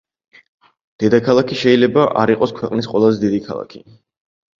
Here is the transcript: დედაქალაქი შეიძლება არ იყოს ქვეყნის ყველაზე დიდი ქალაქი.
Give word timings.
დედაქალაქი 1.03 1.57
შეიძლება 1.63 2.05
არ 2.21 2.33
იყოს 2.35 2.53
ქვეყნის 2.61 2.89
ყველაზე 2.95 3.21
დიდი 3.25 3.43
ქალაქი. 3.51 3.83